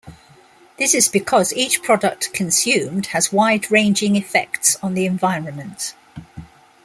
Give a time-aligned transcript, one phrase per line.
[0.79, 5.93] This is because each product consumed has wide-ranging effects on the environment.